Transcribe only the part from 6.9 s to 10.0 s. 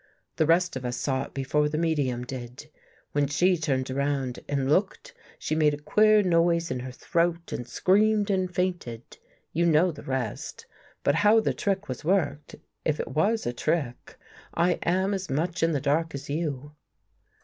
throat and screamed and fainted. You know